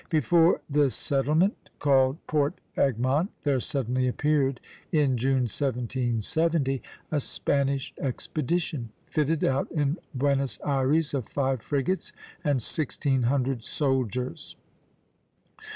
Before 0.09 0.61
this 0.67 0.95
settlement, 0.95 1.69
called 1.77 2.17
Port 2.25 2.55
Egmont, 2.75 3.29
there 3.43 3.59
suddenly 3.59 4.07
appeared, 4.07 4.59
in 4.91 5.15
June, 5.15 5.41
1770, 5.43 6.81
a 7.11 7.19
Spanish 7.19 7.93
expedition, 8.01 8.89
fitted 9.05 9.43
out 9.43 9.71
in 9.71 9.99
Buenos 10.15 10.57
Ayres, 10.65 11.13
of 11.13 11.29
five 11.29 11.61
frigates 11.61 12.11
and 12.43 12.63
sixteen 12.63 13.21
hundred 13.21 13.63
soldiers. 13.63 14.55